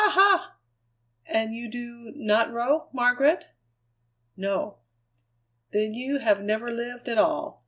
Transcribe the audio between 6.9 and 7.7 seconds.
at all.